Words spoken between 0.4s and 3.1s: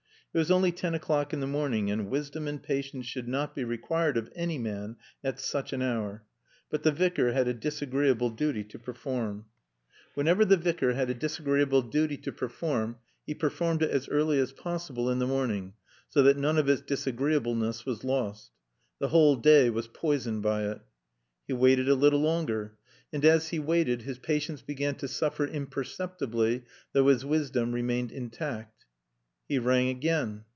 only ten o'clock in the morning and wisdom and patience